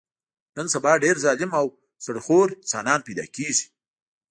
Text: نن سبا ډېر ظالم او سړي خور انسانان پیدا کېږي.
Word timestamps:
نن 0.55 0.67
سبا 0.73 0.91
ډېر 1.03 1.15
ظالم 1.25 1.51
او 1.59 1.65
سړي 2.05 2.21
خور 2.25 2.47
انسانان 2.61 2.99
پیدا 3.07 3.25
کېږي. 3.35 3.65